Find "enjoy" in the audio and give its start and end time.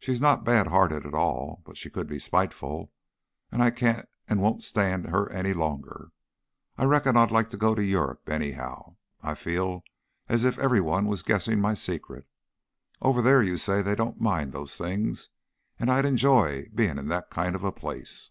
16.06-16.68